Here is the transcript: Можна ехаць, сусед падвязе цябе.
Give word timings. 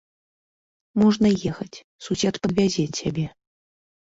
Можна 1.01 1.29
ехаць, 1.51 1.81
сусед 2.07 2.35
падвязе 2.47 2.83
цябе. 3.03 3.25